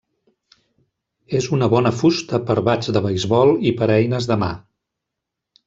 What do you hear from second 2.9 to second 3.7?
de beisbol